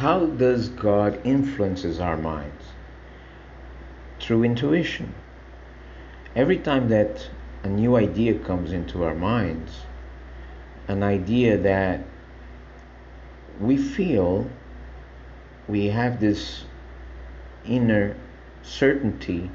how 0.00 0.24
does 0.24 0.70
God 0.70 1.20
influences 1.24 2.00
our 2.00 2.16
minds? 2.16 2.64
Through 4.18 4.44
intuition. 4.44 5.12
Every 6.34 6.56
time 6.56 6.88
that 6.88 7.28
a 7.64 7.68
new 7.68 7.96
idea 7.96 8.38
comes 8.38 8.72
into 8.72 9.04
our 9.04 9.14
minds, 9.14 9.82
an 10.88 11.02
idea 11.02 11.58
that 11.58 12.00
we 13.60 13.76
feel 13.76 14.48
we 15.68 15.88
have 15.88 16.18
this 16.18 16.64
inner 17.66 18.16
certainty 18.62 19.50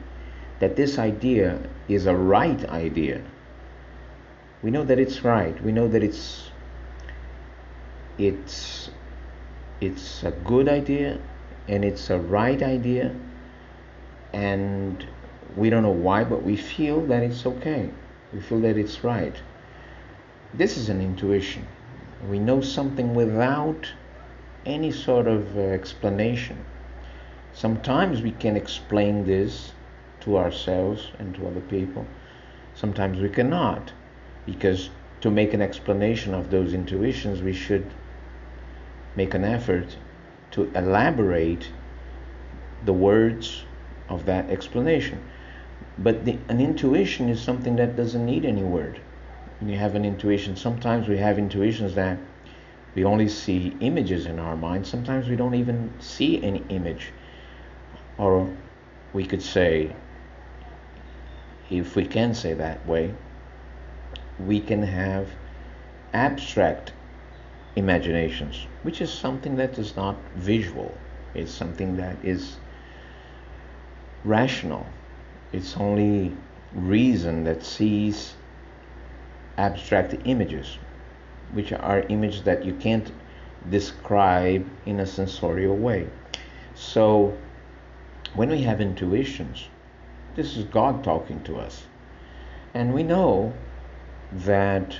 that 0.59 0.75
this 0.75 1.00
idea 1.00 1.59
is 1.88 2.05
a 2.05 2.16
right 2.16 2.64
idea. 2.66 3.20
We 4.62 4.70
know 4.70 4.84
that 4.84 5.00
it's 5.00 5.23
right. 5.23 5.59
We 5.64 5.71
know 5.71 5.88
that 5.88 6.04
it's 6.04 6.52
it's 8.20 8.91
it's 9.82 10.23
a 10.23 10.32
good 10.32 10.70
idea 10.70 11.20
and 11.68 11.84
it's 11.84 12.09
a 12.09 12.20
right 12.20 12.62
idea 12.62 13.16
and 14.34 15.05
we 15.55 15.70
don't 15.70 15.84
know 15.84 15.90
why 15.90 16.23
but 16.23 16.44
we 16.44 16.55
feel 16.55 17.05
that 17.08 17.23
it's 17.23 17.45
okay. 17.45 17.90
We 18.34 18.41
feel 18.41 18.59
that 18.62 18.77
it's 18.77 19.03
right. 19.03 19.36
This 20.53 20.77
is 20.77 20.90
an 20.90 21.02
intuition. 21.02 21.67
We 22.30 22.40
know 22.40 22.62
something 22.62 23.14
without 23.14 23.91
any 24.66 24.91
sort 24.91 25.27
of 25.27 25.58
uh, 25.58 25.62
explanation. 25.62 26.66
Sometimes 27.53 28.22
we 28.22 28.31
can 28.31 28.55
explain 28.58 29.26
this 29.26 29.73
to 30.22 30.38
ourselves 30.38 31.12
and 31.20 31.36
to 31.36 31.48
other 31.48 31.62
people. 31.62 32.05
Sometimes 32.73 33.20
we 33.20 33.30
cannot, 33.30 33.94
because 34.45 34.89
to 35.22 35.31
make 35.31 35.53
an 35.53 35.62
explanation 35.62 36.34
of 36.34 36.50
those 36.50 36.73
intuitions, 36.73 37.42
we 37.42 37.53
should 37.53 37.89
make 39.16 39.34
an 39.34 39.44
effort 39.44 39.96
to 40.52 40.72
elaborate 40.76 41.70
the 42.86 42.94
words 42.94 43.64
of 44.09 44.26
that 44.26 44.50
explanation. 44.50 45.20
But 45.98 46.26
the, 46.26 46.38
an 46.50 46.59
intuition 46.62 47.30
is 47.30 47.42
something 47.42 47.76
that 47.78 47.95
doesn't 47.95 48.26
need 48.26 48.45
any 48.45 48.64
word. 48.64 49.00
When 49.59 49.70
you 49.70 49.78
have 49.78 49.95
an 49.95 50.06
intuition, 50.06 50.56
sometimes 50.56 51.08
we 51.08 51.17
have 51.17 51.38
intuitions 51.38 51.95
that 51.95 52.17
we 52.94 53.04
only 53.04 53.28
see 53.28 53.76
images 53.80 54.26
in 54.26 54.39
our 54.39 54.56
mind. 54.56 54.88
Sometimes 54.88 55.28
we 55.28 55.36
don't 55.36 55.56
even 55.56 55.94
see 56.00 56.42
any 56.44 56.64
image. 56.70 57.11
Or 58.17 58.50
we 59.14 59.26
could 59.26 59.42
say, 59.42 59.94
if 61.70 61.95
we 61.95 62.06
can 62.06 62.34
say 62.34 62.54
that 62.54 62.86
way, 62.88 63.14
we 64.39 64.59
can 64.59 64.84
have 64.84 65.30
abstract 66.14 66.94
imaginations, 67.76 68.68
which 68.84 69.02
is 69.02 69.12
something 69.12 69.56
that 69.58 69.78
is 69.78 69.95
not 69.95 70.16
visual. 70.36 70.95
It's 71.34 71.52
something 71.52 71.98
that 71.98 72.17
is 72.23 72.58
rational. 74.23 74.86
It's 75.52 75.78
only 75.78 76.36
reason 76.73 77.44
that 77.44 77.64
sees 77.64 78.36
abstract 79.58 80.16
images, 80.26 80.78
which 81.54 81.72
are 81.72 82.02
images 82.09 82.44
that 82.44 82.66
you 82.66 82.73
can't 82.76 83.12
describe 83.70 84.67
in 84.86 85.00
a 85.00 85.06
sensorial 85.06 85.76
way. 85.76 86.08
So, 86.76 87.38
when 88.34 88.50
we 88.50 88.62
have 88.64 88.82
intuitions, 88.82 89.70
this 90.36 90.58
is 90.58 90.66
God 90.66 91.04
talking 91.04 91.42
to 91.44 91.58
us. 91.58 91.86
And 92.73 92.94
we 92.94 93.04
know 93.04 93.54
that 94.34 95.00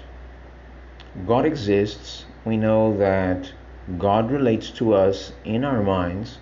God 1.28 1.46
exists. 1.46 2.26
We 2.46 2.58
know 2.58 2.96
that 2.98 3.52
God 3.98 4.32
relates 4.32 4.70
to 4.72 4.94
us 4.94 5.34
in 5.44 5.66
our 5.66 5.82
minds. 5.82 6.38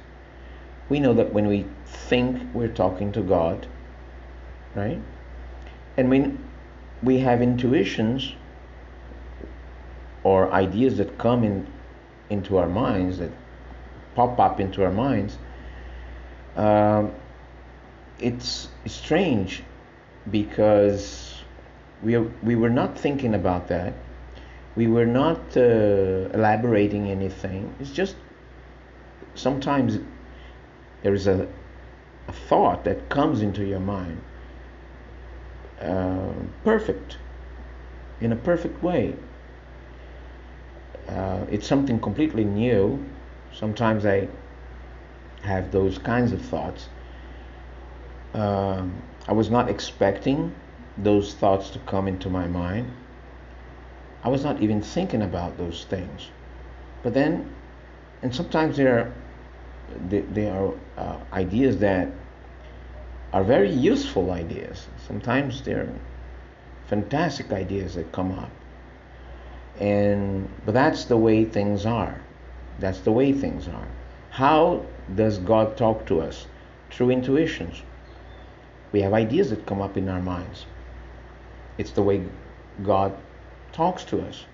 We 0.89 0.99
know 0.99 1.13
that 1.13 1.33
when 1.33 1.47
we 1.47 1.65
think 1.85 2.53
we're 2.53 2.67
talking 2.67 3.11
to 3.13 3.21
God, 3.21 3.67
right? 4.75 5.01
And 5.95 6.09
when 6.09 6.43
we 7.01 7.19
have 7.19 7.41
intuitions 7.41 8.33
or 10.23 10.51
ideas 10.51 10.97
that 10.97 11.17
come 11.17 11.43
in 11.43 11.67
into 12.29 12.57
our 12.57 12.67
minds 12.67 13.19
that 13.19 13.31
pop 14.15 14.39
up 14.39 14.59
into 14.59 14.83
our 14.83 14.91
minds, 14.91 15.37
um, 16.55 17.13
it's 18.19 18.67
strange 18.85 19.63
because 20.29 21.43
we 22.01 22.17
we 22.17 22.55
were 22.55 22.69
not 22.69 22.97
thinking 22.97 23.33
about 23.33 23.67
that. 23.69 23.93
We 24.75 24.87
were 24.87 25.05
not 25.05 25.55
uh, 25.55 26.29
elaborating 26.33 27.09
anything. 27.09 27.73
It's 27.79 27.91
just 27.91 28.15
sometimes 29.35 29.99
there 31.03 31.13
is 31.13 31.27
a, 31.27 31.47
a 32.27 32.31
thought 32.31 32.83
that 32.85 33.09
comes 33.09 33.41
into 33.41 33.65
your 33.65 33.79
mind. 33.79 34.21
Uh, 35.79 36.33
perfect, 36.63 37.17
in 38.21 38.31
a 38.31 38.35
perfect 38.35 38.81
way. 38.81 39.15
Uh, 41.07 41.45
it's 41.51 41.67
something 41.67 41.99
completely 41.99 42.45
new. 42.45 43.03
Sometimes 43.51 44.05
I 44.05 44.27
have 45.43 45.71
those 45.71 45.97
kinds 45.97 46.31
of 46.31 46.41
thoughts 46.41 46.87
um, 48.33 49.01
I 49.27 49.33
was 49.33 49.49
not 49.49 49.69
expecting 49.69 50.53
those 50.97 51.33
thoughts 51.33 51.69
to 51.71 51.79
come 51.79 52.07
into 52.07 52.29
my 52.29 52.47
mind. 52.47 52.91
I 54.23 54.29
was 54.29 54.43
not 54.43 54.61
even 54.61 54.81
thinking 54.81 55.21
about 55.21 55.57
those 55.57 55.85
things. 55.85 56.29
But 57.03 57.13
then, 57.13 57.53
and 58.21 58.33
sometimes 58.33 58.77
there 58.77 58.99
are, 58.99 59.13
there 60.09 60.53
are 60.53 60.73
uh, 60.97 61.17
ideas 61.33 61.77
that 61.79 62.07
are 63.33 63.43
very 63.43 63.71
useful 63.71 64.31
ideas. 64.31 64.87
Sometimes 65.05 65.61
they're 65.63 65.89
fantastic 66.87 67.51
ideas 67.51 67.95
that 67.95 68.11
come 68.11 68.31
up. 68.31 68.51
And 69.79 70.47
but 70.65 70.73
that's 70.73 71.05
the 71.05 71.17
way 71.17 71.43
things 71.43 71.85
are. 71.85 72.21
That's 72.79 72.99
the 72.99 73.11
way 73.11 73.33
things 73.33 73.67
are. 73.67 73.87
How 74.29 74.85
does 75.15 75.39
God 75.39 75.75
talk 75.75 76.05
to 76.07 76.21
us? 76.21 76.47
Through 76.91 77.09
intuitions. 77.09 77.81
We 78.91 79.01
have 79.01 79.13
ideas 79.13 79.49
that 79.49 79.65
come 79.65 79.81
up 79.81 79.97
in 79.97 80.07
our 80.07 80.21
minds. 80.21 80.67
It's 81.79 81.91
the 81.91 82.03
way 82.03 82.23
God 82.83 83.17
talks 83.73 84.03
to 84.05 84.21
us. 84.21 84.45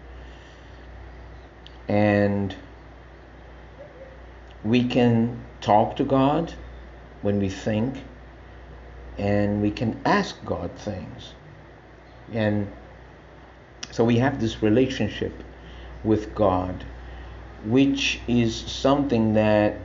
And 1.88 2.56
we 4.64 4.88
can 4.88 5.44
talk 5.62 5.96
to 5.98 6.04
God 6.04 6.54
when 7.22 7.40
we 7.40 7.50
think, 7.50 8.04
and 9.18 9.62
we 9.62 9.72
can 9.72 10.00
ask 10.06 10.44
God 10.46 10.72
things. 10.78 11.34
And 12.32 12.72
so 13.92 14.04
we 14.04 14.18
have 14.18 14.40
this 14.40 14.62
relationship 14.64 15.34
with 16.04 16.34
God, 16.34 16.86
which 17.66 18.22
is 18.28 18.56
something 18.56 19.34
that 19.34 19.76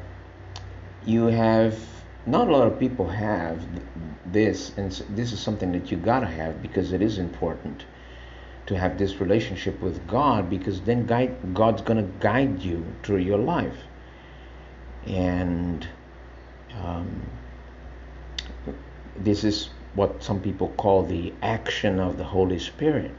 you 1.05 1.27
have 1.27 1.79
not 2.27 2.49
a 2.49 2.51
lot 2.51 2.67
of 2.67 2.79
people 2.79 3.07
have 3.07 3.63
this, 4.25 4.73
and 4.79 4.91
this 5.11 5.33
is 5.33 5.41
something 5.41 5.73
that 5.73 5.91
you 5.91 5.97
gotta 5.99 6.27
have 6.27 6.63
because 6.63 6.93
it 6.93 7.03
is 7.03 7.19
important 7.19 7.85
to 8.67 8.79
have 8.79 8.99
this 8.99 9.21
relationship 9.21 9.81
with 9.81 10.07
God 10.07 10.49
because 10.49 10.81
then 10.83 11.07
guide, 11.07 11.55
God's 11.55 11.83
gonna 11.83 12.09
guide 12.21 12.63
you 12.63 12.85
through 13.03 13.19
your 13.19 13.39
life, 13.39 13.77
and 15.07 15.87
um, 16.83 17.23
this 19.17 19.45
is 19.45 19.71
what 19.95 20.23
some 20.23 20.41
people 20.41 20.69
call 20.77 21.03
the 21.03 21.33
action 21.43 22.01
of 22.01 22.17
the 22.17 22.25
Holy 22.25 22.59
Spirit, 22.59 23.11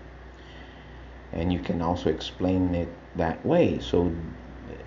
and 1.31 1.53
you 1.53 1.59
can 1.59 1.81
also 1.81 2.09
explain 2.09 2.73
it 2.75 2.89
that 3.15 3.45
way. 3.45 3.79
So 3.79 4.11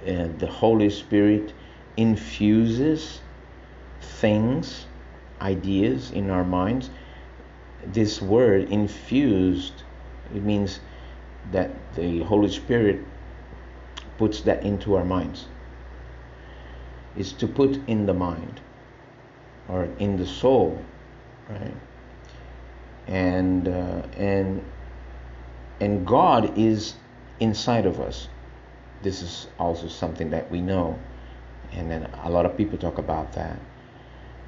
uh, 0.07 0.29
the 0.39 0.49
Holy 0.51 0.91
Spirit 0.91 1.53
infuses 1.97 3.21
things, 4.01 4.87
ideas 5.41 6.11
in 6.11 6.31
our 6.31 6.45
minds. 6.45 6.91
This 7.85 8.21
word 8.21 8.71
infused, 8.71 9.83
it 10.35 10.43
means 10.43 10.81
that 11.53 11.71
the 11.95 12.23
Holy 12.25 12.51
Spirit 12.51 13.01
puts 14.19 14.43
that 14.43 14.63
into 14.63 14.95
our 14.97 15.05
minds. 15.05 15.47
Is 17.17 17.33
to 17.35 17.47
put 17.47 17.81
in 17.89 18.07
the 18.07 18.15
mind 18.15 18.61
or 19.69 19.89
in 19.99 20.17
the 20.17 20.27
soul, 20.27 20.83
right? 21.49 21.75
And 23.07 23.67
uh, 23.67 24.03
and 24.17 24.63
and 25.81 26.07
God 26.07 26.59
is 26.59 26.95
inside 27.41 27.87
of 27.87 28.01
us. 28.01 28.29
This 29.03 29.23
is 29.23 29.47
also 29.59 29.89
something 29.89 30.31
that 30.31 30.51
we 30.51 30.61
know, 30.61 30.99
and 31.73 31.91
then 31.91 32.09
a 32.23 32.31
lot 32.31 32.47
of 32.47 32.57
people 32.57 32.79
talk 32.79 32.99
about 32.99 33.33
that. 33.33 33.59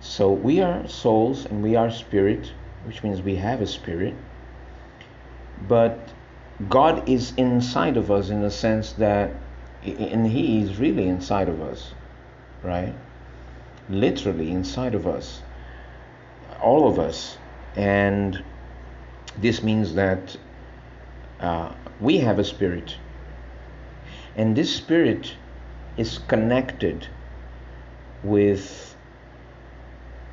So 0.01 0.33
we 0.33 0.61
are 0.61 0.87
souls 0.89 1.45
and 1.47 1.63
we 1.63 1.77
are 1.77 1.91
spirit, 1.91 2.53
which 2.85 3.03
means 3.03 3.23
we 3.23 3.37
have 3.37 3.61
a 3.61 3.67
spirit. 3.67 4.15
But 5.69 6.13
God 6.69 7.09
is 7.09 7.33
inside 7.37 7.97
of 7.97 8.11
us 8.11 8.31
in 8.31 8.43
the 8.43 8.51
sense 8.51 8.93
that 8.95 9.35
and 9.83 10.27
He 10.27 10.61
is 10.61 10.79
really 10.79 11.09
inside 11.09 11.49
of 11.49 11.61
us, 11.63 11.95
right? 12.63 12.95
Literally 13.89 14.51
inside 14.51 14.95
of 14.95 15.07
us, 15.07 15.43
all 16.63 16.87
of 16.87 16.99
us. 16.99 17.39
And 17.77 18.45
this 19.39 19.63
means 19.63 19.95
that 19.95 20.37
uh, 21.41 21.73
we 22.01 22.19
have 22.19 22.39
a 22.39 22.45
spirit. 22.45 22.97
And 24.37 24.55
this 24.55 24.75
spirit 24.75 25.35
is 25.97 26.19
connected 26.19 27.09
with 28.23 28.97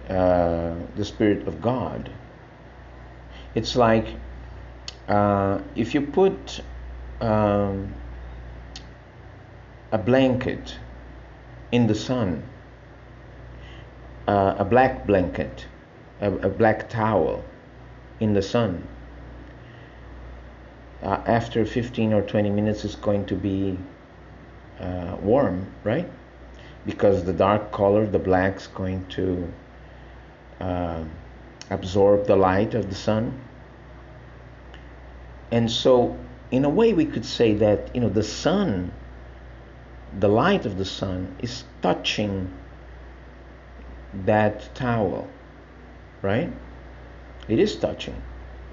uh, 0.09 0.75
the 0.95 1.06
Spirit 1.06 1.47
of 1.47 1.62
God. 1.62 2.09
It's 3.56 3.75
like 3.75 4.07
uh, 5.07 5.62
if 5.75 5.94
you 5.94 6.01
put 6.01 6.62
um, 7.21 7.94
a 9.92 9.98
blanket 9.98 10.77
in 11.71 11.88
the 11.88 11.95
sun, 11.95 12.44
uh, 14.27 14.56
a 14.57 14.65
black 14.65 15.07
blanket, 15.07 15.65
a, 16.21 16.31
a, 16.31 16.50
black 16.50 16.89
towel 16.89 17.44
in 18.19 18.33
the 18.33 18.42
sun. 18.42 18.86
Uh, 21.01 21.21
after 21.25 21.65
15 21.65 22.13
or 22.13 22.21
20 22.24 22.50
minutes, 22.50 22.83
it's 22.83 22.95
going 22.95 23.25
to 23.25 23.36
be 23.36 23.77
uh, 24.80 25.15
warm, 25.21 25.65
right? 25.83 26.10
Because 26.86 27.24
the 27.24 27.33
dark 27.33 27.71
color, 27.71 28.06
the 28.06 28.19
black's 28.19 28.68
going 28.68 29.06
to 29.07 29.53
uh, 30.60 31.03
absorb 31.69 32.25
the 32.27 32.36
light 32.36 32.74
of 32.74 32.89
the 32.89 32.95
sun. 32.95 33.39
And 35.52 35.72
so, 35.72 36.18
in 36.52 36.66
a 36.66 36.70
way, 36.70 36.94
we 36.94 37.06
could 37.06 37.26
say 37.26 37.54
that 37.56 37.94
you 37.96 38.02
know 38.02 38.10
the 38.10 38.24
sun 38.24 38.92
the 40.20 40.28
light 40.28 40.66
of 40.66 40.78
the 40.78 40.86
sun 40.86 41.36
is 41.40 41.64
touching 41.82 42.52
that 44.26 44.74
towel, 44.74 45.28
right? 46.22 46.52
It 47.48 47.60
is 47.60 47.76
touching. 47.76 48.22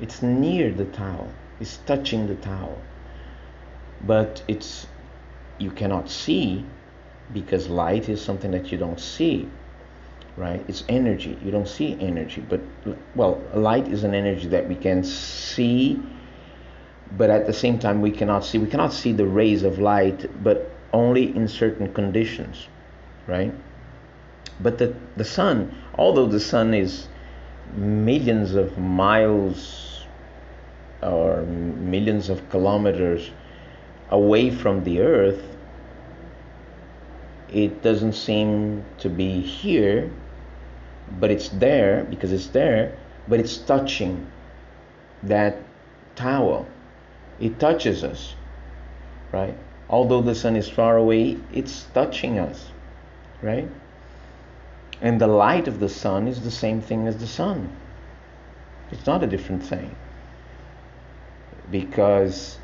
It's 0.00 0.22
near 0.22 0.72
the 0.72 0.84
towel. 0.86 1.28
It's 1.60 1.78
touching 1.78 2.26
the 2.26 2.36
towel. 2.36 2.78
But 4.00 4.42
it's 4.48 4.86
you 5.58 5.70
cannot 5.70 6.10
see 6.10 6.64
because 7.32 7.68
light 7.68 8.08
is 8.08 8.20
something 8.20 8.50
that 8.50 8.70
you 8.70 8.78
don't 8.78 9.00
see, 9.00 9.48
right? 10.36 10.64
It's 10.68 10.84
energy. 10.88 11.38
You 11.44 11.50
don't 11.50 11.68
see 11.68 11.96
energy, 12.00 12.44
but 12.48 12.60
well, 13.14 13.40
light 13.54 13.88
is 13.88 14.04
an 14.04 14.14
energy 14.14 14.48
that 14.48 14.68
we 14.68 14.74
can 14.74 15.04
see, 15.04 16.00
but 17.16 17.30
at 17.30 17.46
the 17.46 17.52
same 17.52 17.78
time 17.78 18.00
we 18.00 18.10
cannot 18.10 18.44
see. 18.44 18.58
We 18.58 18.68
cannot 18.68 18.92
see 18.92 19.12
the 19.12 19.26
rays 19.26 19.62
of 19.62 19.78
light, 19.78 20.42
but 20.42 20.70
only 20.92 21.34
in 21.36 21.48
certain 21.48 21.92
conditions, 21.92 22.68
right? 23.26 23.52
But 24.60 24.78
the, 24.78 24.94
the 25.16 25.24
sun, 25.24 25.74
although 25.98 26.26
the 26.26 26.40
sun 26.40 26.74
is 26.74 27.08
millions 27.74 28.54
of 28.54 28.78
miles 28.78 30.04
or 31.02 31.42
millions 31.42 32.28
of 32.28 32.48
kilometers 32.50 33.30
away 34.10 34.50
from 34.50 34.84
the 34.84 35.00
earth, 35.00 35.42
it 37.48 37.82
doesn't 37.82 38.14
seem 38.14 38.84
to 38.98 39.08
be 39.08 39.40
here, 39.40 40.10
but 41.20 41.30
it's 41.30 41.48
there 41.50 42.04
because 42.04 42.32
it's 42.32 42.48
there, 42.48 42.96
but 43.28 43.38
it's 43.38 43.58
touching 43.58 44.26
that 45.22 45.58
towel. 46.16 46.66
It 47.40 47.58
touches 47.58 48.04
us, 48.04 48.34
right? 49.32 49.56
although 49.88 50.22
the 50.22 50.34
sun 50.34 50.56
is 50.56 50.68
far 50.68 50.96
away, 50.96 51.38
it's 51.52 51.84
touching 51.94 52.38
us, 52.38 52.70
right? 53.42 53.68
And 55.00 55.20
the 55.20 55.26
light 55.26 55.68
of 55.68 55.80
the 55.80 55.88
sun 55.88 56.28
is 56.28 56.42
the 56.42 56.50
same 56.50 56.80
thing 56.80 57.06
as 57.06 57.18
the 57.18 57.26
sun. 57.26 57.70
It's 58.90 59.06
not 59.06 59.22
a 59.22 59.26
different 59.26 59.62
thing. 59.62 59.94
Because 61.70 62.58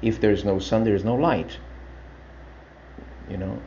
if 0.00 0.20
there's 0.20 0.44
no 0.44 0.58
sun, 0.58 0.84
there's 0.84 1.04
no 1.04 1.14
light. 1.14 1.58
You 3.30 3.36
know? 3.36 3.58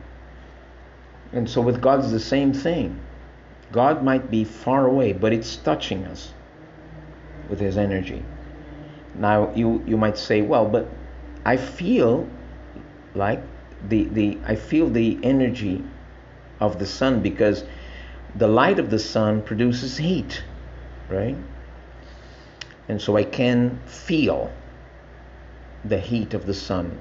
And 1.32 1.48
so 1.48 1.60
with 1.60 1.80
God, 1.80 2.00
it's 2.00 2.10
the 2.10 2.20
same 2.20 2.52
thing. 2.52 3.00
God 3.72 4.04
might 4.04 4.30
be 4.30 4.44
far 4.44 4.86
away, 4.86 5.12
but 5.12 5.32
it's 5.32 5.56
touching 5.56 6.04
us 6.04 6.32
with 7.48 7.60
His 7.60 7.76
energy. 7.76 8.22
Now, 9.18 9.52
you, 9.54 9.82
you 9.86 9.96
might 9.96 10.18
say, 10.18 10.42
well, 10.42 10.66
but 10.66 10.88
I 11.44 11.56
feel 11.56 12.28
like 13.14 13.40
the, 13.88 14.04
the 14.04 14.38
I 14.44 14.56
feel 14.56 14.90
the 14.90 15.18
energy 15.22 15.84
of 16.60 16.78
the 16.78 16.86
sun 16.86 17.20
because 17.20 17.64
the 18.34 18.48
light 18.48 18.78
of 18.78 18.90
the 18.90 18.98
sun 18.98 19.42
produces 19.42 19.96
heat, 19.96 20.42
right? 21.08 21.36
And 22.88 23.00
so 23.00 23.16
I 23.16 23.24
can 23.24 23.80
feel 23.86 24.52
the 25.84 25.98
heat 25.98 26.34
of 26.34 26.46
the 26.46 26.54
sun. 26.54 26.98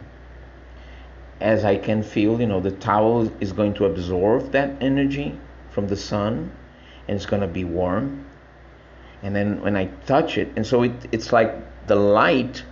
As 1.41 1.65
I 1.65 1.77
can 1.77 2.01
feel, 2.01 2.39
you 2.39 2.47
know, 2.47 2.59
the 2.59 2.71
towel 2.71 3.31
is 3.39 3.51
going 3.51 3.73
to 3.75 3.85
absorb 3.85 4.51
that 4.51 4.71
energy 4.81 5.37
from 5.69 5.87
the 5.87 5.97
sun 5.97 6.51
and 7.07 7.15
it's 7.15 7.25
going 7.25 7.41
to 7.41 7.47
be 7.47 7.63
warm. 7.63 8.25
And 9.21 9.35
then 9.35 9.61
when 9.61 9.75
I 9.75 9.85
touch 10.05 10.37
it, 10.37 10.51
and 10.55 10.65
so 10.65 10.83
it, 10.83 10.93
it's 11.11 11.33
like 11.33 11.53
the 11.87 11.95
light 11.95 12.63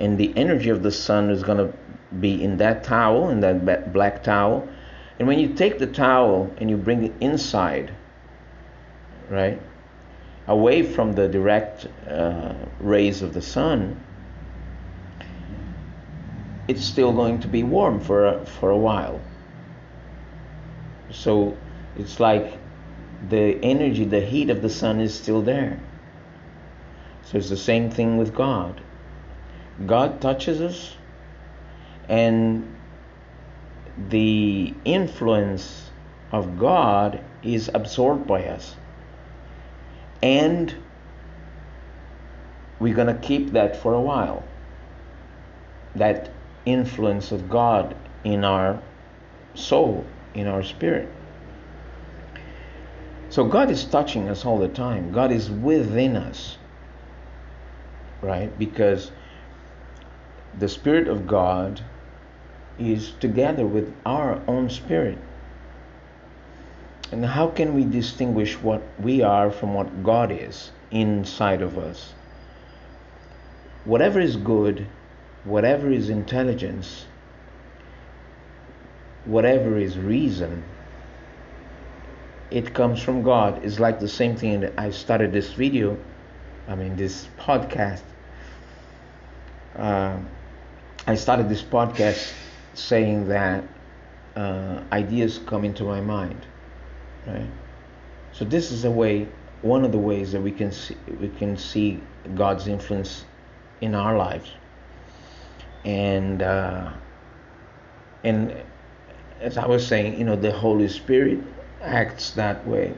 and 0.00 0.18
the 0.18 0.32
energy 0.36 0.70
of 0.70 0.82
the 0.82 0.90
sun 0.90 1.30
is 1.30 1.42
going 1.42 1.58
to 1.58 1.72
be 2.20 2.42
in 2.42 2.56
that 2.58 2.84
towel, 2.84 3.30
in 3.30 3.40
that 3.40 3.92
black 3.92 4.22
towel. 4.22 4.68
And 5.18 5.28
when 5.28 5.38
you 5.38 5.54
take 5.54 5.78
the 5.78 5.86
towel 5.86 6.50
and 6.58 6.68
you 6.68 6.76
bring 6.76 7.04
it 7.04 7.12
inside, 7.20 7.92
right, 9.30 9.60
away 10.48 10.82
from 10.82 11.12
the 11.12 11.28
direct 11.28 11.86
uh, 12.08 12.54
rays 12.80 13.22
of 13.22 13.32
the 13.32 13.42
sun, 13.42 14.02
it's 16.68 16.84
still 16.84 17.12
going 17.12 17.40
to 17.40 17.48
be 17.48 17.62
warm 17.62 18.00
for 18.00 18.26
a, 18.26 18.46
for 18.46 18.70
a 18.70 18.76
while. 18.76 19.20
So 21.10 21.56
it's 21.96 22.18
like 22.18 22.58
the 23.28 23.62
energy, 23.62 24.04
the 24.04 24.20
heat 24.20 24.50
of 24.50 24.62
the 24.62 24.70
sun 24.70 25.00
is 25.00 25.14
still 25.14 25.42
there. 25.42 25.78
So 27.24 27.38
it's 27.38 27.48
the 27.48 27.56
same 27.56 27.90
thing 27.90 28.16
with 28.18 28.34
God. 28.34 28.80
God 29.86 30.20
touches 30.20 30.60
us, 30.60 30.96
and 32.08 32.76
the 34.08 34.74
influence 34.84 35.90
of 36.30 36.58
God 36.58 37.22
is 37.42 37.70
absorbed 37.72 38.26
by 38.26 38.44
us. 38.44 38.76
And 40.22 40.74
we're 42.78 42.94
going 42.94 43.14
to 43.14 43.20
keep 43.20 43.52
that 43.52 43.76
for 43.76 43.94
a 43.94 44.00
while. 44.00 44.44
That 45.94 46.30
influence 46.64 47.32
of 47.32 47.48
God 47.48 47.96
in 48.24 48.44
our 48.44 48.80
soul, 49.54 50.04
in 50.34 50.46
our 50.46 50.62
spirit. 50.62 51.08
So 53.28 53.44
God 53.44 53.70
is 53.70 53.84
touching 53.84 54.28
us 54.28 54.44
all 54.44 54.58
the 54.58 54.68
time. 54.68 55.12
God 55.12 55.32
is 55.32 55.50
within 55.50 56.16
us. 56.16 56.58
Right? 58.22 58.56
Because 58.58 59.10
the 60.58 60.68
Spirit 60.68 61.08
of 61.08 61.26
God 61.26 61.82
is 62.78 63.12
together 63.20 63.66
with 63.66 63.92
our 64.06 64.40
own 64.46 64.70
spirit. 64.70 65.18
And 67.10 67.24
how 67.24 67.48
can 67.48 67.74
we 67.74 67.84
distinguish 67.84 68.58
what 68.62 68.82
we 68.98 69.22
are 69.22 69.50
from 69.50 69.74
what 69.74 70.02
God 70.02 70.32
is 70.32 70.70
inside 70.90 71.60
of 71.60 71.76
us? 71.76 72.14
Whatever 73.84 74.20
is 74.20 74.36
good, 74.36 74.86
whatever 75.44 75.90
is 75.90 76.08
intelligence, 76.08 77.06
whatever 79.24 79.76
is 79.76 79.98
reason, 79.98 80.64
it 82.50 82.72
comes 82.74 83.02
from 83.02 83.22
God. 83.22 83.64
It's 83.64 83.80
like 83.80 84.00
the 84.00 84.08
same 84.08 84.36
thing 84.36 84.60
that 84.60 84.72
I 84.78 84.90
started 84.90 85.32
this 85.32 85.52
video, 85.52 85.98
I 86.68 86.74
mean, 86.74 86.96
this 86.96 87.28
podcast. 87.38 88.02
Uh, 89.76 90.18
I 91.06 91.14
started 91.14 91.48
this 91.48 91.62
podcast 91.62 92.32
saying 92.74 93.28
that 93.28 93.64
uh, 94.36 94.82
ideas 94.92 95.40
come 95.46 95.64
into 95.64 95.84
my 95.84 96.00
mind, 96.00 96.46
right? 97.26 97.50
So 98.32 98.44
this 98.44 98.70
is 98.70 98.84
a 98.84 98.90
way, 98.90 99.28
one 99.62 99.84
of 99.84 99.92
the 99.92 99.98
ways 99.98 100.32
that 100.32 100.40
we 100.40 100.52
can 100.52 100.72
see, 100.72 100.96
we 101.20 101.28
can 101.28 101.56
see 101.56 102.00
God's 102.34 102.68
influence 102.68 103.24
in 103.80 103.94
our 103.94 104.16
lives, 104.16 104.50
and 105.84 106.42
uh, 106.42 106.92
and 108.24 108.56
as 109.40 109.58
I 109.58 109.66
was 109.66 109.86
saying, 109.86 110.18
you 110.18 110.24
know, 110.24 110.36
the 110.36 110.52
Holy 110.52 110.88
Spirit 110.88 111.40
acts 111.82 112.30
that 112.32 112.66
way. 112.66 112.94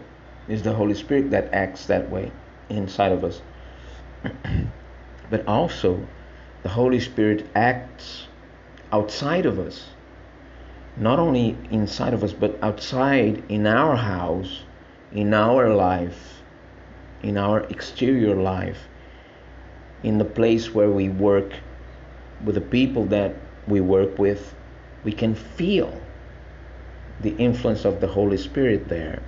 It's 0.46 0.62
the 0.62 0.74
Holy 0.74 0.94
Spirit 0.94 1.30
that 1.30 1.52
acts 1.54 1.86
that 1.86 2.10
way 2.10 2.30
inside 2.68 3.12
of 3.12 3.24
us, 3.24 3.40
but 5.30 5.46
also 5.46 6.06
the 6.62 6.68
Holy 6.68 7.00
Spirit 7.00 7.46
acts 7.54 8.26
outside 8.92 9.46
of 9.46 9.58
us, 9.58 9.88
not 10.96 11.18
only 11.18 11.56
inside 11.70 12.14
of 12.14 12.22
us, 12.22 12.32
but 12.32 12.58
outside 12.62 13.42
in 13.48 13.66
our 13.66 13.96
house, 13.96 14.62
in 15.12 15.34
our 15.34 15.74
life, 15.74 16.42
in 17.22 17.36
our 17.36 17.60
exterior 17.64 18.34
life, 18.34 18.88
in 20.02 20.18
the 20.18 20.24
place 20.24 20.74
where 20.74 20.90
we 20.90 21.08
work, 21.08 21.52
with 22.44 22.54
the 22.54 22.60
people 22.60 23.04
that 23.06 23.34
we 23.66 23.80
work 23.80 24.18
with, 24.18 24.54
we 25.04 25.12
can 25.12 25.34
feel 25.34 26.00
the 27.20 27.34
influence 27.36 27.84
of 27.84 28.00
the 28.00 28.06
Holy 28.06 28.36
Spirit 28.36 28.88
there. 28.88 29.22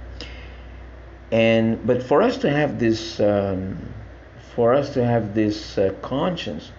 And 1.33 1.85
but 1.87 2.03
for 2.03 2.23
us 2.23 2.37
to 2.38 2.50
have 2.50 2.79
this, 2.79 3.19
um, 3.21 3.76
for 4.57 4.73
us 4.73 4.95
to 4.95 5.05
have 5.05 5.35
this 5.35 5.77
uh, 5.77 5.93
conscience, 6.01 6.73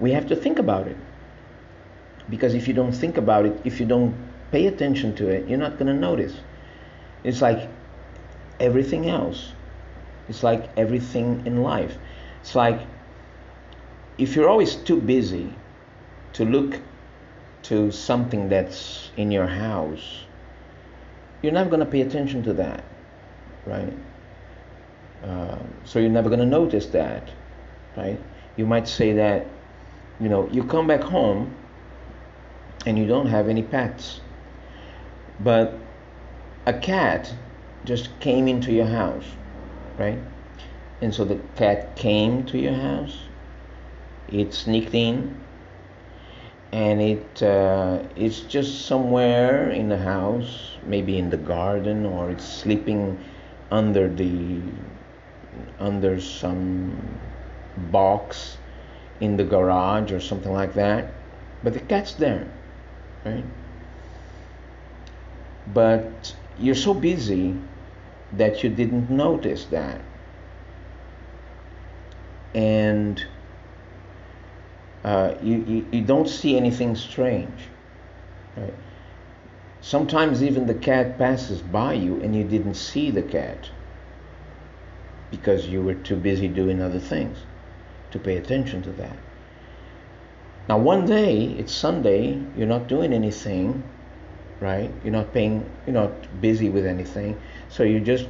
we 0.00 0.10
have 0.10 0.26
to 0.26 0.34
think 0.34 0.58
about 0.58 0.88
it. 0.88 0.96
Because 2.28 2.52
if 2.52 2.66
you 2.66 2.74
don't 2.74 2.92
think 2.92 3.16
about 3.16 3.46
it, 3.46 3.60
if 3.64 3.78
you 3.78 3.86
don't 3.86 4.12
pay 4.50 4.66
attention 4.66 5.14
to 5.14 5.28
it, 5.28 5.48
you're 5.48 5.58
not 5.58 5.78
going 5.78 5.86
to 5.86 5.94
notice. 5.94 6.34
It's 7.22 7.40
like 7.40 7.70
everything 8.58 9.08
else. 9.08 9.52
It's 10.28 10.42
like 10.42 10.68
everything 10.76 11.46
in 11.46 11.62
life. 11.62 11.96
It's 12.40 12.56
like 12.56 12.80
if 14.18 14.34
you're 14.34 14.48
always 14.48 14.74
too 14.74 15.00
busy 15.00 15.54
to 16.32 16.44
look 16.44 16.80
to 17.62 17.92
something 17.92 18.48
that's 18.48 19.10
in 19.16 19.30
your 19.30 19.46
house, 19.46 20.24
you're 21.40 21.52
not 21.52 21.70
going 21.70 21.80
to 21.80 21.86
pay 21.86 22.00
attention 22.00 22.42
to 22.42 22.52
that, 22.54 22.82
right? 23.64 23.92
Uh, 25.24 25.58
so 25.84 25.98
you're 25.98 26.10
never 26.10 26.28
going 26.28 26.40
to 26.40 26.46
notice 26.46 26.86
that, 26.86 27.30
right? 27.96 28.18
You 28.56 28.66
might 28.66 28.88
say 28.88 29.12
that, 29.12 29.46
you 30.18 30.28
know, 30.28 30.48
you 30.50 30.64
come 30.64 30.86
back 30.86 31.02
home 31.02 31.54
and 32.86 32.98
you 32.98 33.06
don't 33.06 33.26
have 33.26 33.48
any 33.48 33.62
pets, 33.62 34.20
but 35.40 35.74
a 36.66 36.72
cat 36.72 37.32
just 37.84 38.18
came 38.20 38.48
into 38.48 38.72
your 38.72 38.86
house, 38.86 39.24
right? 39.98 40.18
And 41.00 41.14
so 41.14 41.24
the 41.24 41.36
cat 41.56 41.96
came 41.96 42.44
to 42.46 42.58
your 42.58 42.74
house, 42.74 43.24
it 44.28 44.52
sneaked 44.54 44.94
in, 44.94 45.38
and 46.72 47.00
it 47.00 47.42
uh, 47.42 48.02
it's 48.16 48.40
just 48.40 48.86
somewhere 48.86 49.70
in 49.70 49.88
the 49.88 49.98
house, 49.98 50.76
maybe 50.86 51.18
in 51.18 51.30
the 51.30 51.36
garden, 51.36 52.06
or 52.06 52.30
it's 52.30 52.44
sleeping 52.44 53.18
under 53.70 54.08
the 54.08 54.60
under 55.78 56.20
some 56.20 57.18
box 57.90 58.58
in 59.20 59.36
the 59.36 59.44
garage 59.44 60.12
or 60.12 60.20
something 60.20 60.52
like 60.52 60.74
that. 60.74 61.12
But 61.62 61.74
the 61.74 61.80
cat's 61.80 62.14
there, 62.14 62.50
right? 63.24 63.44
But 65.72 66.34
you're 66.58 66.74
so 66.74 66.94
busy 66.94 67.54
that 68.32 68.62
you 68.62 68.70
didn't 68.70 69.10
notice 69.10 69.66
that. 69.66 70.00
And 72.54 73.24
uh, 75.04 75.34
you, 75.42 75.64
you, 75.66 75.86
you 75.92 76.02
don't 76.02 76.28
see 76.28 76.56
anything 76.56 76.96
strange. 76.96 77.60
Right? 78.56 78.74
Sometimes 79.80 80.42
even 80.42 80.66
the 80.66 80.74
cat 80.74 81.18
passes 81.18 81.62
by 81.62 81.94
you 81.94 82.20
and 82.20 82.34
you 82.34 82.44
didn't 82.44 82.74
see 82.74 83.10
the 83.10 83.22
cat 83.22 83.70
because 85.30 85.68
you 85.68 85.82
were 85.82 85.94
too 85.94 86.16
busy 86.16 86.48
doing 86.48 86.80
other 86.82 86.98
things 86.98 87.38
to 88.10 88.18
pay 88.18 88.36
attention 88.36 88.82
to 88.82 88.90
that. 88.92 89.16
Now, 90.68 90.78
one 90.78 91.06
day, 91.06 91.44
it's 91.58 91.72
Sunday, 91.72 92.40
you're 92.56 92.66
not 92.66 92.86
doing 92.88 93.12
anything, 93.12 93.82
right? 94.60 94.90
You're 95.02 95.12
not 95.12 95.32
paying, 95.32 95.68
you're 95.86 95.94
not 95.94 96.40
busy 96.40 96.68
with 96.68 96.86
anything. 96.86 97.40
So 97.68 97.82
you're 97.82 98.00
just 98.00 98.28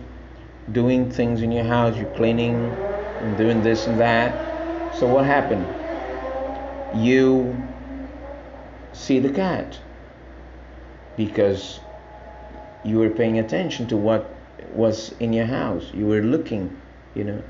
doing 0.73 1.11
things 1.11 1.42
in 1.42 1.52
your 1.52 1.64
house, 1.64 1.97
you're 1.97 2.07
cleaning 2.07 2.76
and 3.21 3.37
doing 3.37 3.62
this 3.62 3.87
and 3.87 3.99
that. 4.00 4.40
So 4.92 5.07
what 5.07 5.25
happened? 5.25 5.69
you 6.92 7.57
see 8.92 9.19
the 9.21 9.30
cat 9.30 9.78
because 11.16 11.80
you 12.83 12.99
were 12.99 13.11
paying 13.11 13.38
attention 13.38 13.87
to 13.87 13.97
what 13.97 14.35
was 14.75 15.14
in 15.21 15.33
your 15.33 15.47
house. 15.47 15.90
You 15.95 16.07
were 16.07 16.23
looking, 16.23 16.79
you 17.14 17.25
know. 17.25 17.43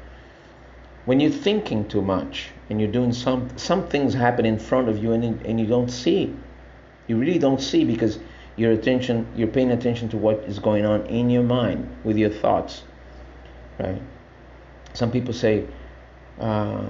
When 1.07 1.19
you're 1.19 1.31
thinking 1.31 1.88
too 1.88 2.02
much 2.02 2.50
and 2.69 2.81
you're 2.81 2.90
doing 2.90 3.12
some 3.12 3.49
some 3.57 3.88
things 3.88 4.14
happen 4.14 4.45
in 4.45 4.59
front 4.59 4.88
of 4.88 5.02
you 5.02 5.12
and 5.12 5.25
and 5.47 5.59
you 5.59 5.67
don't 5.67 5.90
see, 5.90 6.35
you 7.07 7.17
really 7.17 7.38
don't 7.38 7.61
see 7.61 7.85
because 7.85 8.19
your 8.57 8.73
attention 8.73 9.26
you're 9.35 9.49
paying 9.49 9.71
attention 9.71 10.09
to 10.11 10.17
what 10.17 10.38
is 10.45 10.59
going 10.59 10.85
on 10.85 11.07
in 11.07 11.31
your 11.31 11.43
mind 11.43 11.88
with 12.05 12.17
your 12.17 12.31
thoughts, 12.31 12.83
right? 13.79 14.02
Some 14.93 15.11
people 15.11 15.33
say. 15.33 15.67
Uh, 16.38 16.87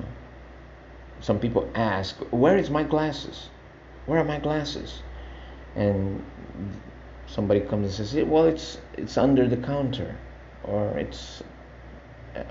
some 1.20 1.38
people 1.38 1.70
ask, 1.74 2.16
Where 2.30 2.56
is 2.56 2.70
my 2.70 2.82
glasses? 2.82 3.48
Where 4.06 4.18
are 4.20 4.24
my 4.24 4.38
glasses? 4.38 5.02
And 5.76 6.24
somebody 7.26 7.60
comes 7.60 7.98
and 7.98 8.08
says, 8.08 8.24
Well, 8.24 8.46
it's, 8.46 8.78
it's 8.96 9.18
under 9.18 9.46
the 9.46 9.58
counter, 9.58 10.16
or 10.64 10.98
it's 10.98 11.42
Uh, 12.36 12.42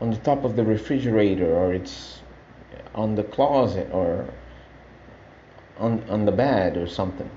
on 0.00 0.10
the 0.10 0.16
top 0.18 0.44
of 0.44 0.56
the 0.56 0.64
refrigerator, 0.64 1.54
or 1.54 1.72
it's 1.72 2.20
on 2.94 3.14
the 3.14 3.22
closet, 3.22 3.88
or 3.92 4.26
on, 5.78 6.02
on 6.10 6.24
the 6.24 6.32
bed, 6.32 6.76
or 6.76 6.86
something. 6.86 7.30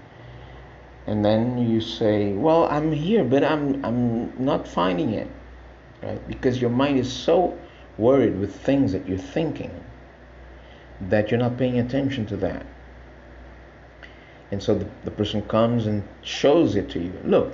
And 1.08 1.24
then 1.24 1.58
you 1.58 1.82
say, 1.82 2.34
Well, 2.34 2.66
I'm 2.66 2.92
here, 2.92 3.24
but 3.24 3.44
I'm, 3.44 3.86
I'm 3.86 4.44
not 4.44 4.68
finding 4.68 5.12
it, 5.12 5.28
right? 6.02 6.28
Because 6.28 6.60
your 6.60 6.72
mind 6.72 6.98
is 6.98 7.12
so 7.12 7.58
worried 7.98 8.40
with 8.40 8.56
things 8.56 8.92
that 8.92 9.08
you're 9.08 9.18
thinking 9.18 9.72
that 11.02 11.30
you're 11.30 11.40
not 11.40 11.58
paying 11.58 11.80
attention 11.80 12.26
to 12.28 12.38
that. 12.38 12.66
And 14.52 14.62
so 14.62 14.76
the, 14.76 14.88
the 15.04 15.12
person 15.12 15.42
comes 15.44 15.86
and 15.86 16.04
shows 16.22 16.76
it 16.76 16.90
to 16.92 17.00
you. 17.00 17.14
Look, 17.24 17.54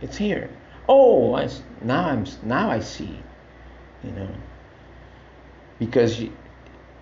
it's 0.00 0.16
here. 0.16 0.50
Oh, 0.88 1.34
I, 1.34 1.48
now 1.82 2.08
I'm 2.08 2.26
now 2.42 2.70
I 2.70 2.80
see. 2.80 3.18
You 4.02 4.10
know, 4.10 4.28
because 5.78 6.20
you, 6.20 6.32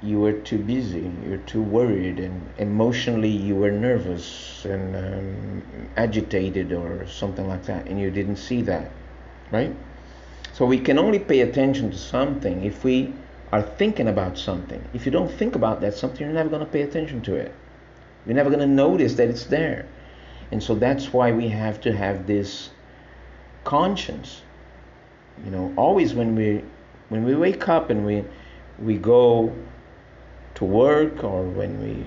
you 0.03 0.21
were 0.21 0.33
too 0.33 0.59
busy, 0.59 1.11
you're 1.27 1.39
too 1.39 1.63
worried, 1.63 2.19
and 2.19 2.49
emotionally 2.59 3.29
you 3.29 3.57
were 3.57 3.71
nervous 3.71 4.65
and 4.65 4.97
um, 4.97 5.63
agitated 5.97 6.73
or 6.73 7.07
something 7.07 7.49
like 7.49 7.65
that, 7.65 7.87
and 7.87 8.01
you 8.01 8.11
didn't 8.11 8.37
see 8.37 8.63
that, 8.63 8.91
right? 9.51 9.75
So 10.53 10.67
we 10.67 10.79
can 10.79 10.99
only 10.99 11.19
pay 11.19 11.41
attention 11.41 11.91
to 11.91 11.99
something 11.99 12.65
if 12.65 12.85
we 12.85 13.13
are 13.53 13.63
thinking 13.63 14.09
about 14.09 14.39
something. 14.39 14.83
If 14.95 15.07
you 15.07 15.13
don't 15.13 15.31
think 15.31 15.55
about 15.55 15.81
that 15.81 15.95
something, 15.95 16.21
you're 16.21 16.35
never 16.35 16.49
going 16.49 16.65
to 16.65 16.71
pay 16.71 16.83
attention 16.83 17.21
to 17.23 17.35
it. 17.35 17.55
You're 18.27 18.35
never 18.35 18.51
going 18.51 18.61
to 18.61 18.67
notice 18.67 19.15
that 19.15 19.29
it's 19.29 19.45
there. 19.45 19.87
And 20.51 20.63
so 20.63 20.75
that's 20.75 21.13
why 21.13 21.33
we 21.33 21.49
have 21.49 21.81
to 21.83 21.97
have 21.97 22.27
this 22.27 22.71
conscience. 23.65 24.43
You 25.45 25.51
know, 25.51 25.73
always 25.77 26.15
when 26.15 26.35
we 26.35 26.63
when 27.09 27.25
we 27.25 27.35
wake 27.35 27.69
up 27.69 27.91
and 27.91 28.07
we 28.07 28.25
we 28.79 28.97
go 28.97 29.55
to 30.55 30.65
work 30.65 31.25
or 31.25 31.43
when 31.43 31.81
we 31.81 32.05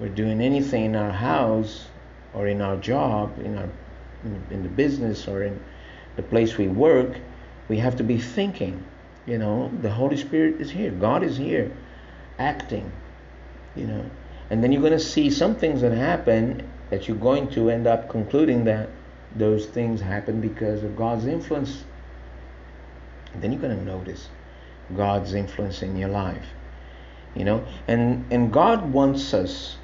we're 0.00 0.14
doing 0.14 0.40
anything 0.40 0.86
in 0.86 0.96
our 0.96 1.12
house 1.12 1.86
or 2.32 2.48
in 2.48 2.60
our 2.60 2.76
job, 2.76 3.38
in 3.38 3.56
our 3.58 3.68
in 4.50 4.62
the 4.62 4.68
business 4.68 5.28
or 5.28 5.42
in 5.42 5.60
the 6.16 6.22
place 6.22 6.56
we 6.56 6.68
work, 6.68 7.18
we 7.68 7.78
have 7.78 7.96
to 7.96 8.02
be 8.02 8.18
thinking 8.18 8.82
you 9.26 9.38
know, 9.38 9.70
the 9.80 9.90
Holy 9.90 10.16
Spirit 10.16 10.60
is 10.60 10.70
here. 10.70 10.90
God 10.90 11.22
is 11.22 11.36
here 11.36 11.72
acting. 12.38 12.90
You 13.74 13.86
know. 13.86 14.10
And 14.50 14.62
then 14.62 14.72
you're 14.72 14.82
going 14.82 14.92
to 14.92 14.98
see 14.98 15.30
some 15.30 15.54
things 15.54 15.80
that 15.80 15.92
happen 15.92 16.68
that 16.90 17.08
you're 17.08 17.16
going 17.16 17.48
to 17.52 17.70
end 17.70 17.86
up 17.86 18.08
concluding 18.10 18.64
that 18.64 18.90
those 19.36 19.66
things 19.66 20.00
happen 20.00 20.40
because 20.40 20.82
of 20.82 20.96
God's 20.96 21.26
influence. 21.26 21.84
Then 23.34 23.52
you're 23.52 23.60
going 23.60 23.76
to 23.76 23.84
notice 23.84 24.28
God's 24.96 25.34
influence 25.34 25.82
in 25.82 25.96
your 25.96 26.08
life. 26.08 26.46
You 27.34 27.44
know, 27.44 27.66
and 27.88 28.24
and 28.32 28.52
God 28.52 28.92
wants 28.92 29.34
us 29.34 29.76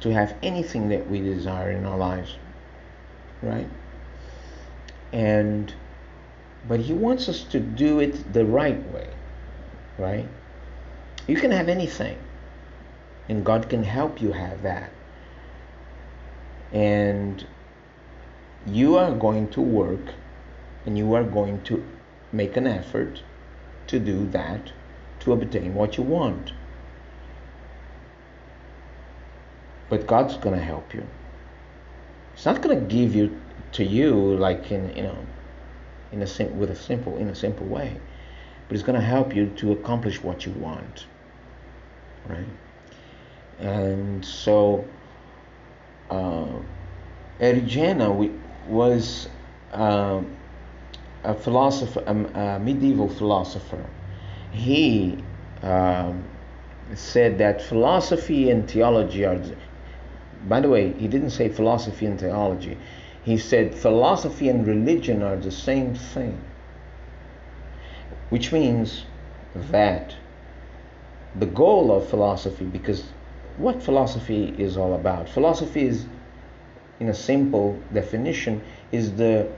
to 0.00 0.12
have 0.12 0.34
anything 0.42 0.88
that 0.88 1.08
we 1.08 1.20
desire 1.20 1.70
in 1.70 1.86
our 1.86 1.96
lives. 1.96 2.36
Right? 3.40 3.68
And 5.12 5.72
but 6.66 6.80
He 6.80 6.92
wants 6.92 7.28
us 7.28 7.44
to 7.44 7.60
do 7.60 8.00
it 8.00 8.32
the 8.32 8.44
right 8.44 8.92
way, 8.92 9.08
right? 9.96 10.26
You 11.28 11.36
can 11.36 11.50
have 11.52 11.68
anything, 11.68 12.18
and 13.28 13.44
God 13.44 13.68
can 13.68 13.84
help 13.84 14.20
you 14.20 14.32
have 14.32 14.62
that. 14.62 14.90
And 16.72 17.46
you 18.74 18.96
are 18.96 19.12
going 19.12 19.48
to 19.50 19.60
work 19.60 20.14
and 20.86 20.96
you 20.96 21.14
are 21.14 21.24
going 21.24 21.62
to 21.62 21.84
make 22.32 22.56
an 22.56 22.66
effort 22.66 23.22
to 23.86 23.98
do 23.98 24.26
that 24.30 24.72
to 25.20 25.32
obtain 25.32 25.74
what 25.74 25.96
you 25.96 26.02
want. 26.02 26.52
but 29.88 30.06
God's 30.06 30.36
going 30.36 30.58
to 30.58 30.64
help 30.64 30.94
you. 30.94 31.06
It's 32.34 32.44
not 32.44 32.62
going 32.62 32.78
to 32.78 32.86
give 32.86 33.14
you 33.14 33.40
to 33.72 33.84
you 33.84 34.36
like 34.36 34.70
in 34.70 34.94
you 34.96 35.02
know 35.02 35.26
in 36.12 36.22
a 36.22 36.26
sim- 36.26 36.58
with 36.58 36.70
a 36.70 36.76
simple 36.76 37.16
in 37.16 37.28
a 37.28 37.34
simple 37.34 37.66
way, 37.66 37.96
but 38.66 38.74
it's 38.74 38.84
going 38.84 38.98
to 38.98 39.04
help 39.04 39.34
you 39.34 39.46
to 39.56 39.72
accomplish 39.72 40.22
what 40.22 40.46
you 40.46 40.52
want, 40.52 41.06
right? 42.28 42.46
And 43.58 44.24
so, 44.24 44.86
uh, 46.10 46.46
Erigena 47.40 48.14
was 48.68 49.28
uh, 49.72 50.22
a 51.24 51.34
philosopher, 51.34 52.02
a, 52.06 52.14
a, 52.14 52.58
medieval 52.58 53.08
philosopher. 53.08 53.84
He 54.52 55.22
um, 55.62 56.24
said 56.94 57.38
that 57.38 57.62
philosophy 57.62 58.50
and 58.50 58.68
theology 58.70 59.24
are. 59.24 59.40
By 60.46 60.60
the 60.60 60.68
way, 60.68 60.92
he 60.92 61.08
didn't 61.08 61.30
say 61.30 61.48
philosophy 61.48 62.06
and 62.06 62.18
theology. 62.18 62.78
He 63.24 63.36
said 63.36 63.74
philosophy 63.74 64.48
and 64.48 64.66
religion 64.66 65.22
are 65.22 65.36
the 65.36 65.50
same 65.50 65.94
thing. 65.94 66.40
Which 68.30 68.52
means 68.52 69.04
that 69.54 70.14
the 71.34 71.46
goal 71.46 71.92
of 71.92 72.08
philosophy, 72.08 72.64
because 72.64 73.04
what 73.56 73.82
philosophy 73.82 74.54
is 74.56 74.76
all 74.76 74.94
about? 74.94 75.28
Philosophy 75.28 75.82
is, 75.86 76.06
in 77.00 77.08
a 77.08 77.14
simple 77.14 77.78
definition, 77.92 78.62
is 78.92 79.14
the 79.14 79.48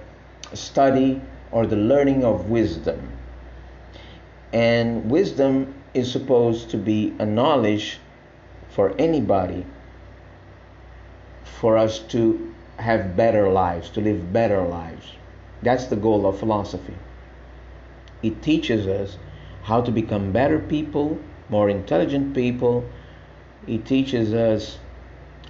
study 0.53 1.21
or 1.53 1.67
the 1.67 1.77
learning 1.77 2.25
of 2.25 2.51
wisdom. 2.51 3.01
And 4.53 5.11
wisdom 5.11 5.75
is 5.95 6.11
supposed 6.11 6.71
to 6.71 6.77
be 6.77 7.15
a 7.19 7.27
knowledge 7.27 7.99
for 8.71 8.95
anybody 8.99 9.65
for 11.45 11.77
us 11.77 11.99
to 11.99 12.55
have 12.79 13.17
better 13.17 13.51
lives, 13.51 13.91
to 13.91 14.01
live 14.01 14.33
better 14.33 14.63
lives. 14.63 15.13
That's 15.63 15.87
the 15.87 15.97
goal 15.97 16.27
of 16.27 16.39
philosophy. 16.39 16.95
It 18.23 18.43
teaches 18.43 18.87
us 18.87 19.19
how 19.63 19.83
to 19.83 19.91
become 19.91 20.33
better 20.33 20.59
people, 20.59 21.19
more 21.49 21.69
intelligent 21.69 22.35
people. 22.35 22.89
It 23.67 23.85
teaches 23.85 24.33
us 24.33 24.79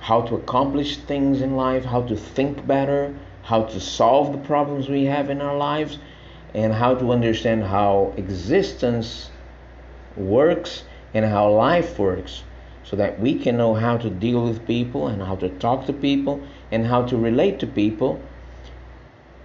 how 0.00 0.22
to 0.22 0.34
accomplish 0.34 0.96
things 0.96 1.40
in 1.40 1.56
life, 1.56 1.84
how 1.84 2.02
to 2.02 2.16
think 2.16 2.66
better, 2.66 3.14
how 3.42 3.62
to 3.64 3.78
solve 3.78 4.32
the 4.32 4.38
problems 4.38 4.88
we 4.88 5.04
have 5.04 5.30
in 5.30 5.40
our 5.40 5.56
lives, 5.56 5.98
and 6.54 6.72
how 6.72 6.94
to 6.94 7.12
understand 7.12 7.62
how 7.62 8.12
existence 8.16 9.30
works 10.16 10.82
and 11.14 11.24
how 11.24 11.50
life 11.50 11.98
works 11.98 12.42
so 12.82 12.96
that 12.96 13.20
we 13.20 13.38
can 13.38 13.56
know 13.56 13.74
how 13.74 13.96
to 13.96 14.10
deal 14.10 14.44
with 14.44 14.66
people 14.66 15.06
and 15.06 15.22
how 15.22 15.36
to 15.36 15.48
talk 15.48 15.86
to 15.86 15.92
people 15.92 16.40
and 16.72 16.86
how 16.86 17.02
to 17.02 17.16
relate 17.16 17.58
to 17.60 17.66
people 17.66 18.20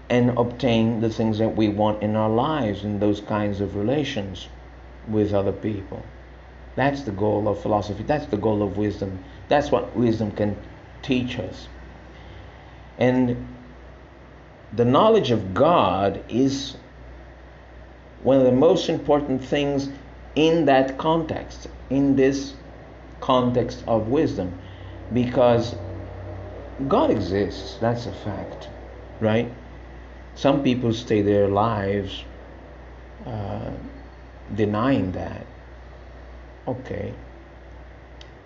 and 0.10 0.32
obtain 0.38 1.02
the 1.02 1.10
things 1.10 1.38
that 1.38 1.56
we 1.56 1.68
want 1.68 2.02
in 2.02 2.16
our 2.16 2.30
lives 2.30 2.84
in 2.84 3.00
those 3.00 3.22
kinds 3.22 3.62
of 3.62 3.76
relations 3.76 4.48
with 5.08 5.34
other 5.34 5.52
people. 5.52 6.04
That's 6.76 7.04
the 7.04 7.12
goal 7.12 7.48
of 7.48 7.62
philosophy. 7.62 8.04
That's 8.04 8.26
the 8.26 8.38
goal 8.38 8.62
of 8.62 8.78
wisdom. 8.78 9.24
That's 9.48 9.72
what 9.72 9.96
wisdom 9.96 10.32
can 10.32 10.58
teach 11.02 11.40
us. 11.40 11.68
And 12.98 13.48
the 14.74 14.86
knowledge 14.86 15.32
of 15.32 15.54
God 15.54 16.24
is 16.30 16.76
one 18.24 18.38
of 18.38 18.44
the 18.44 18.52
most 18.52 18.90
important 18.90 19.44
things 19.44 19.90
in 20.36 20.66
that 20.66 20.98
context, 20.98 21.68
in 21.90 22.16
this 22.16 22.54
context 23.22 23.84
of 23.88 24.08
wisdom, 24.08 24.60
because 25.14 25.76
God 26.88 27.10
exists, 27.10 27.78
that's 27.80 28.06
a 28.06 28.12
fact, 28.12 28.68
right? 29.22 29.52
Some 30.36 30.64
people 30.64 30.94
stay 30.94 31.22
their 31.22 31.48
lives 31.48 32.24
uh, 33.26 33.72
denying 34.56 35.14
that. 35.14 35.45
Okay. 36.68 37.14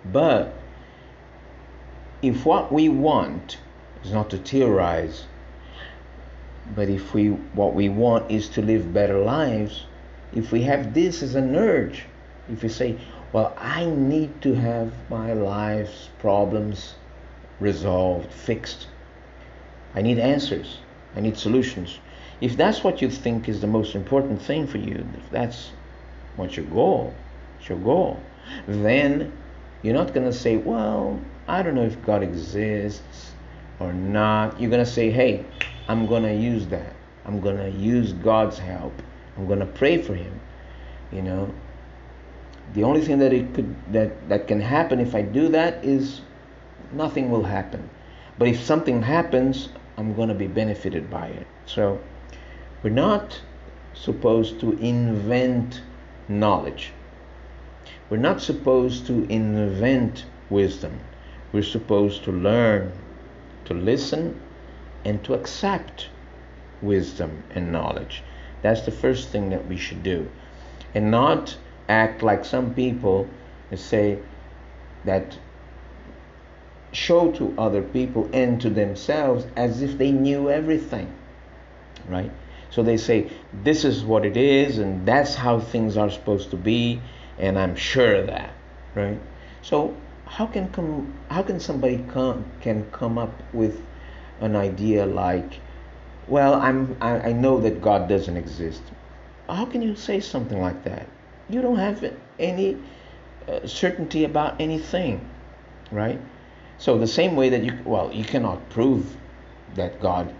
But 0.04 0.54
if 2.22 2.44
what 2.44 2.72
we 2.72 2.88
want 2.88 3.58
is 4.04 4.12
not 4.12 4.30
to 4.30 4.38
theorize, 4.38 5.24
but 6.74 6.88
if 6.88 7.14
we 7.14 7.28
what 7.28 7.74
we 7.74 7.88
want 7.88 8.30
is 8.30 8.48
to 8.50 8.62
live 8.62 8.92
better 8.92 9.18
lives, 9.18 9.86
if 10.34 10.52
we 10.52 10.62
have 10.62 10.94
this 10.94 11.22
as 11.22 11.34
an 11.34 11.56
urge, 11.56 12.04
if 12.50 12.62
we 12.62 12.68
say, 12.68 12.98
well, 13.32 13.54
I 13.58 13.84
need 13.86 14.42
to 14.42 14.54
have 14.54 14.92
my 15.08 15.32
life's 15.32 16.08
problems 16.18 16.94
resolved, 17.58 18.32
fixed. 18.32 18.88
I 19.94 20.02
need 20.02 20.18
answers. 20.18 20.78
I 21.16 21.20
need 21.20 21.36
solutions. 21.36 21.98
If 22.40 22.56
that's 22.56 22.82
what 22.84 23.02
you 23.02 23.10
think 23.10 23.48
is 23.48 23.60
the 23.60 23.66
most 23.66 23.94
important 23.94 24.40
thing 24.40 24.66
for 24.66 24.78
you, 24.78 25.06
if 25.16 25.30
that's 25.30 25.70
what 26.36 26.56
your 26.56 26.66
goal, 26.66 27.14
your 27.68 27.78
goal, 27.78 28.20
then 28.66 29.32
you're 29.82 29.94
not 29.94 30.12
going 30.12 30.26
to 30.26 30.32
say, 30.32 30.56
well, 30.56 31.20
I 31.48 31.62
don't 31.62 31.74
know 31.74 31.84
if 31.84 32.00
God 32.04 32.22
exists 32.22 33.32
or 33.78 33.92
not. 33.92 34.60
You're 34.60 34.70
going 34.70 34.84
to 34.84 34.90
say, 34.90 35.10
hey, 35.10 35.44
I'm 35.88 36.06
going 36.06 36.22
to 36.22 36.34
use 36.34 36.66
that. 36.68 36.94
I'm 37.24 37.40
going 37.40 37.56
to 37.56 37.70
use 37.70 38.12
God's 38.12 38.58
help. 38.58 38.92
I'm 39.36 39.46
going 39.46 39.60
to 39.60 39.66
pray 39.66 40.00
for 40.00 40.14
him. 40.14 40.40
You 41.12 41.22
know, 41.22 41.54
the 42.74 42.84
only 42.84 43.00
thing 43.00 43.18
that 43.18 43.32
it 43.32 43.52
could 43.54 43.74
that 43.92 44.28
that 44.28 44.46
can 44.46 44.60
happen 44.60 45.00
if 45.00 45.14
I 45.14 45.22
do 45.22 45.48
that 45.48 45.84
is 45.84 46.20
nothing 46.92 47.30
will 47.30 47.42
happen. 47.42 47.88
But 48.38 48.48
if 48.48 48.60
something 48.60 49.02
happens, 49.02 49.70
I'm 49.96 50.14
going 50.14 50.28
to 50.28 50.34
be 50.34 50.46
benefited 50.46 51.10
by 51.10 51.28
it. 51.28 51.46
So 51.66 52.00
we're 52.82 52.90
not 52.90 53.40
supposed 53.94 54.60
to 54.60 54.72
invent 54.78 55.82
knowledge. 56.28 56.92
We're 58.10 58.16
not 58.16 58.42
supposed 58.42 59.06
to 59.06 59.24
invent 59.32 60.24
wisdom. 60.50 60.98
We're 61.52 61.62
supposed 61.62 62.24
to 62.24 62.32
learn, 62.32 62.92
to 63.66 63.74
listen, 63.74 64.40
and 65.04 65.22
to 65.24 65.34
accept 65.34 66.08
wisdom 66.82 67.44
and 67.54 67.70
knowledge. 67.70 68.22
That's 68.62 68.82
the 68.82 68.90
first 68.90 69.28
thing 69.28 69.50
that 69.50 69.66
we 69.68 69.76
should 69.76 70.02
do. 70.02 70.28
And 70.94 71.10
not 71.10 71.56
act 71.88 72.22
like 72.22 72.44
some 72.44 72.74
people 72.74 73.28
and 73.70 73.78
say 73.78 74.18
that 75.04 75.38
show 76.92 77.30
to 77.32 77.54
other 77.56 77.82
people 77.82 78.28
and 78.32 78.60
to 78.60 78.70
themselves 78.70 79.46
as 79.56 79.82
if 79.82 79.96
they 79.98 80.10
knew 80.10 80.50
everything, 80.50 81.12
right? 82.08 82.32
So 82.70 82.82
they 82.82 82.96
say, 82.96 83.30
This 83.52 83.84
is 83.84 84.04
what 84.04 84.24
it 84.26 84.36
is, 84.36 84.78
and 84.78 85.06
that's 85.06 85.34
how 85.34 85.60
things 85.60 85.96
are 85.96 86.10
supposed 86.10 86.50
to 86.50 86.56
be, 86.56 87.00
and 87.40 87.58
I'm 87.58 87.74
sure 87.74 88.14
of 88.16 88.26
that, 88.26 88.52
right? 88.94 89.18
So, 89.62 89.96
how 90.26 90.46
can, 90.46 90.68
come, 90.68 91.12
how 91.30 91.42
can 91.42 91.58
somebody 91.58 92.04
come, 92.08 92.44
can 92.60 92.88
come 92.92 93.18
up 93.18 93.32
with 93.52 93.82
an 94.40 94.54
idea 94.54 95.06
like, 95.06 95.58
Well, 96.28 96.54
I'm, 96.54 96.96
I, 97.00 97.30
I 97.30 97.32
know 97.32 97.60
that 97.60 97.82
God 97.82 98.08
doesn't 98.08 98.36
exist? 98.36 98.82
How 99.48 99.64
can 99.64 99.82
you 99.82 99.96
say 99.96 100.20
something 100.20 100.60
like 100.60 100.84
that? 100.84 101.08
You 101.48 101.62
don't 101.62 101.78
have 101.78 102.14
any 102.38 102.76
uh, 103.48 103.66
certainty 103.66 104.24
about 104.24 104.60
anything, 104.60 105.28
right? 105.90 106.20
So 106.78 106.98
the 106.98 107.06
same 107.06 107.34
way 107.36 107.48
that 107.48 107.64
you 107.64 107.76
well 107.84 108.12
you 108.12 108.24
cannot 108.24 108.68
prove 108.70 109.16
that 109.74 110.00
God 110.00 110.32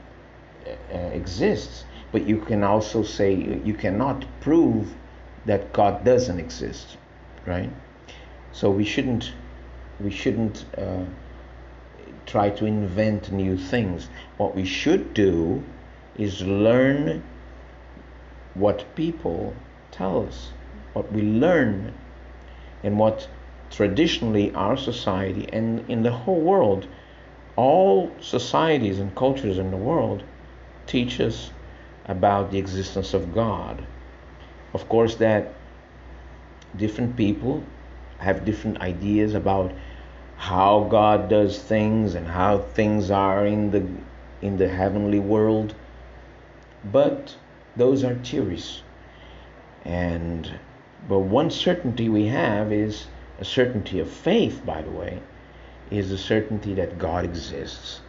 uh, 0.67 0.97
exists, 0.97 1.85
but 2.13 2.27
you 2.27 2.39
can 2.41 2.63
also 2.63 3.03
say 3.03 3.35
you 3.35 3.75
cannot 3.75 4.25
prove 4.41 4.95
that 5.47 5.73
God 5.73 6.05
doesn't 6.05 6.39
exist, 6.39 6.97
right? 7.47 7.71
So 8.53 8.71
we 8.71 8.85
shouldn't 8.85 9.33
we 10.01 10.11
shouldn't 10.11 10.65
uh, 10.79 11.05
try 12.27 12.51
to 12.51 12.65
invent 12.65 13.31
new 13.33 13.57
things. 13.57 14.09
What 14.39 14.55
we 14.55 14.65
should 14.65 15.15
do 15.15 15.63
is 16.17 16.43
learn 16.43 17.23
what 18.55 18.85
people 18.95 19.55
tell 19.91 20.27
us, 20.27 20.51
what 20.93 21.13
we 21.13 21.23
learn, 21.23 21.93
and 22.83 22.99
what 22.99 23.29
traditionally 23.71 24.53
our 24.55 24.77
society 24.77 25.49
and 25.53 25.89
in 25.89 26.03
the 26.03 26.13
whole 26.13 26.41
world, 26.41 26.87
all 27.57 28.11
societies 28.21 28.99
and 28.99 29.15
cultures 29.15 29.59
in 29.59 29.71
the 29.71 29.77
world 29.77 30.23
teach 30.87 31.21
us 31.21 31.51
about 32.07 32.51
the 32.51 32.59
existence 32.59 33.15
of 33.15 33.33
God. 33.35 33.87
Of 34.73 34.89
course, 34.89 35.17
that 35.17 35.53
different 36.77 37.17
people 37.17 37.65
have 38.19 38.45
different 38.45 38.81
ideas 38.81 39.35
about 39.35 39.73
how 40.37 40.87
God 40.91 41.29
does 41.29 41.59
things 41.59 42.15
and 42.15 42.27
how 42.27 42.59
things 42.59 43.11
are 43.11 43.45
in 43.47 43.71
the 43.71 43.87
in 44.41 44.57
the 44.57 44.69
heavenly 44.69 45.19
world. 45.19 45.75
But 46.85 47.37
those 47.77 48.05
are 48.05 48.15
theories. 48.15 48.83
And 49.85 50.59
but 51.09 51.21
one 51.21 51.51
certainty 51.51 52.09
we 52.09 52.27
have 52.27 52.73
is 52.73 53.07
a 53.39 53.45
certainty 53.45 53.99
of 53.99 54.11
faith, 54.11 54.63
by 54.65 54.83
the 54.83 54.91
way, 54.91 55.21
is 55.91 56.11
the 56.11 56.19
certainty 56.19 56.75
that 56.75 56.99
God 56.99 57.25
exists. 57.25 58.01